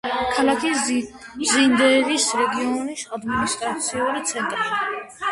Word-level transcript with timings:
ქალაქი 0.35 0.69
ზინდერის 1.49 2.25
რეგიონის 2.39 3.03
ადმინისტრაციული 3.17 4.23
ცენტრია. 4.33 4.81